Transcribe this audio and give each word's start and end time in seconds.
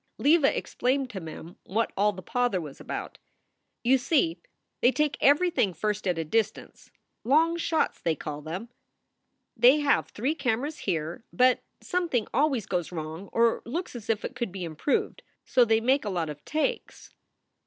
Leva 0.17 0.57
explained 0.57 1.11
to 1.11 1.19
Mem 1.19 1.57
what 1.63 1.93
all 1.95 2.11
the 2.11 2.23
pother 2.23 2.59
was 2.59 2.81
about: 2.81 3.19
"You 3.83 3.99
see, 3.99 4.39
they 4.81 4.91
take 4.91 5.15
everything 5.21 5.75
first 5.75 6.07
at 6.07 6.17
a 6.17 6.23
distance 6.25 6.89
long 7.23 7.55
shots, 7.55 8.01
they 8.01 8.15
call 8.15 8.41
them. 8.41 8.69
They 9.55 9.77
have 9.81 10.07
three 10.09 10.33
cameras 10.33 10.79
here, 10.89 11.23
but 11.31 11.61
something 11.81 12.25
always 12.33 12.65
goes 12.65 12.91
wrong, 12.91 13.29
or 13.31 13.61
looks 13.63 13.95
as 13.95 14.09
if 14.09 14.25
it 14.25 14.35
could 14.35 14.51
be 14.51 14.63
improved; 14.63 15.21
so 15.45 15.63
they 15.63 15.79
make 15.79 16.03
a 16.03 16.09
lot 16.09 16.31
of 16.31 16.43
takes. 16.45 17.13